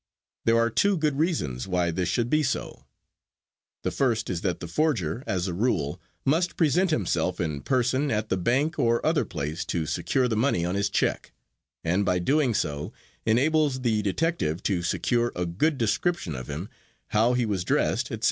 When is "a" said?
5.47-5.53, 15.35-15.45